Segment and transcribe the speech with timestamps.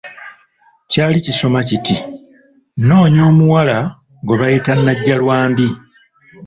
[0.91, 1.95] Kyali kisoma kiti;
[2.79, 3.77] "Nnoonya omuwala
[4.25, 5.67] gwe bayita Najjalwambi"